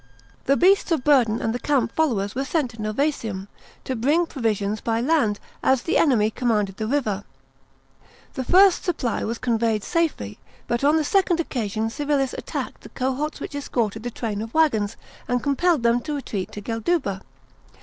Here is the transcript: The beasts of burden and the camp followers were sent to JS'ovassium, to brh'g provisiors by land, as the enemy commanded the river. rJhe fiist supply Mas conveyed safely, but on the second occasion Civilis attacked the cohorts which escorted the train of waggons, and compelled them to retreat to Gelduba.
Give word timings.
The 0.45 0.57
beasts 0.57 0.91
of 0.91 1.03
burden 1.03 1.39
and 1.43 1.53
the 1.53 1.59
camp 1.59 1.91
followers 1.91 2.33
were 2.33 2.43
sent 2.43 2.71
to 2.71 2.77
JS'ovassium, 2.77 3.47
to 3.83 3.95
brh'g 3.95 4.29
provisiors 4.29 4.81
by 4.83 4.99
land, 4.99 5.39
as 5.61 5.83
the 5.83 5.99
enemy 5.99 6.31
commanded 6.31 6.77
the 6.77 6.87
river. 6.87 7.23
rJhe 8.35 8.45
fiist 8.47 8.81
supply 8.81 9.23
Mas 9.23 9.37
conveyed 9.37 9.83
safely, 9.83 10.39
but 10.65 10.83
on 10.83 10.95
the 10.97 11.03
second 11.03 11.39
occasion 11.39 11.91
Civilis 11.91 12.33
attacked 12.33 12.81
the 12.81 12.89
cohorts 12.89 13.39
which 13.39 13.53
escorted 13.53 14.01
the 14.01 14.09
train 14.09 14.41
of 14.41 14.55
waggons, 14.55 14.97
and 15.27 15.43
compelled 15.43 15.83
them 15.83 15.99
to 16.01 16.15
retreat 16.15 16.51
to 16.53 16.61
Gelduba. 16.61 17.21